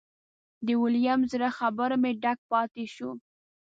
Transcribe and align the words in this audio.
د 0.65 0.67
ویلیم 0.81 1.21
زړه 1.31 1.49
خبرو 1.57 1.95
مې 2.01 2.11
ډک 2.21 2.39
پاتې 2.51 2.85
شو. 2.95 3.09